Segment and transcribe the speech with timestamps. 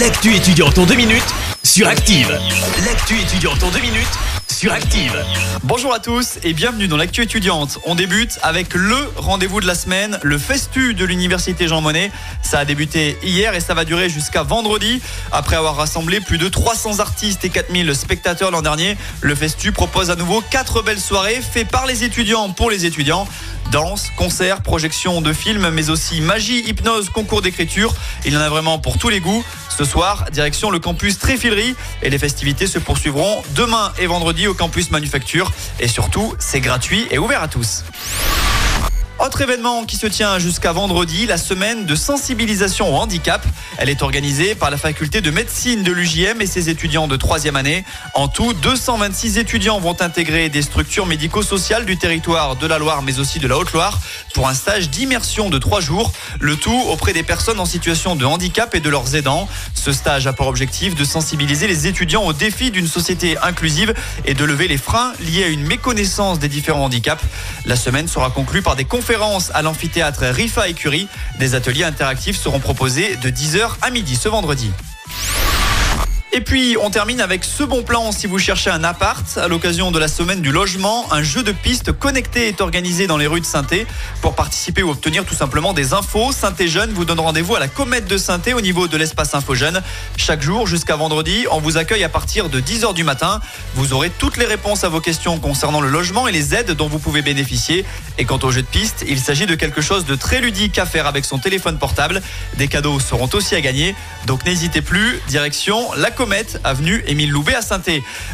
[0.00, 1.22] L'actu étudiante en deux minutes
[1.62, 2.28] sur Active.
[2.84, 4.18] L'actu étudiante en deux minutes
[4.52, 5.24] sur Active.
[5.62, 7.78] Bonjour à tous et bienvenue dans l'actu étudiante.
[7.84, 12.10] On débute avec le rendez-vous de la semaine, le festu de l'université Jean Monnet.
[12.42, 15.00] Ça a débuté hier et ça va durer jusqu'à vendredi.
[15.30, 20.10] Après avoir rassemblé plus de 300 artistes et 4000 spectateurs l'an dernier, le festu propose
[20.10, 23.28] à nouveau quatre belles soirées faites par les étudiants pour les étudiants.
[23.70, 27.94] Danse, concerts, projections de films, mais aussi magie, hypnose, concours d'écriture.
[28.24, 29.44] Il y en a vraiment pour tous les goûts.
[29.76, 34.54] Ce soir, direction le campus Tréfilerie et les festivités se poursuivront demain et vendredi au
[34.54, 35.50] campus Manufacture.
[35.80, 37.82] Et surtout, c'est gratuit et ouvert à tous.
[39.24, 43.42] Autre événement qui se tient jusqu'à vendredi, la semaine de sensibilisation au handicap.
[43.78, 47.56] Elle est organisée par la faculté de médecine de l'UJM et ses étudiants de troisième
[47.56, 47.86] année.
[48.12, 53.18] En tout, 226 étudiants vont intégrer des structures médico-sociales du territoire de la Loire mais
[53.18, 53.98] aussi de la Haute-Loire
[54.34, 56.12] pour un stage d'immersion de trois jours.
[56.38, 59.48] Le tout auprès des personnes en situation de handicap et de leurs aidants.
[59.72, 63.94] Ce stage a pour objectif de sensibiliser les étudiants aux défis d'une société inclusive
[64.26, 67.24] et de lever les freins liés à une méconnaissance des différents handicaps.
[67.64, 69.13] La semaine sera conclue par des conférences
[69.54, 71.08] à l'amphithéâtre Rifa Écurie.
[71.38, 74.70] Des ateliers interactifs seront proposés de 10h à midi ce vendredi.
[76.36, 79.38] Et puis, on termine avec ce bon plan si vous cherchez un appart.
[79.38, 83.16] À l'occasion de la semaine du logement, un jeu de pistes connecté est organisé dans
[83.16, 83.64] les rues de saint
[84.20, 87.68] Pour participer ou obtenir tout simplement des infos, saint Jeune vous donne rendez-vous à la
[87.68, 89.80] Comète de saint au niveau de l'espace Info Jeune.
[90.16, 93.40] Chaque jour jusqu'à vendredi, on vous accueille à partir de 10h du matin.
[93.76, 96.88] Vous aurez toutes les réponses à vos questions concernant le logement et les aides dont
[96.88, 97.84] vous pouvez bénéficier.
[98.18, 100.86] Et quant au jeu de pistes, il s'agit de quelque chose de très ludique à
[100.86, 102.20] faire avec son téléphone portable.
[102.56, 103.94] Des cadeaux seront aussi à gagner.
[104.26, 106.23] Donc n'hésitez plus, direction la Comète
[106.64, 107.80] avenue Émile Loubet à saint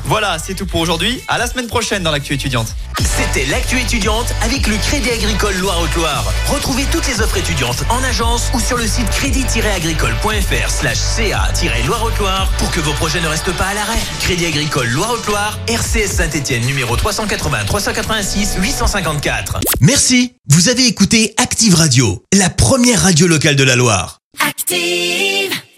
[0.04, 1.20] Voilà, c'est tout pour aujourd'hui.
[1.28, 2.74] À la semaine prochaine dans l'actu étudiante.
[2.98, 6.32] C'était l'actu étudiante avec le Crédit Agricole Loire-Haute-Loire.
[6.48, 12.70] Retrouvez toutes les offres étudiantes en agence ou sur le site crédit-agricole.fr slash ca-loire-haute-Loire pour
[12.70, 13.98] que vos projets ne restent pas à l'arrêt.
[14.20, 19.60] Crédit Agricole Loire-Haute-Loire, RCS Saint-Etienne numéro 380 386 854.
[19.80, 20.34] Merci.
[20.48, 24.18] Vous avez écouté Active Radio, la première radio locale de la Loire.
[24.46, 25.59] Active